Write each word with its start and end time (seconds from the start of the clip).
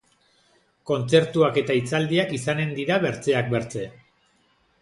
Kontzertuak 0.91 1.59
eta 1.63 1.77
hitzaldiak 1.81 2.35
izanen 2.39 2.75
dira, 2.81 3.01
bertzeak 3.07 3.55
bertze. 3.57 3.89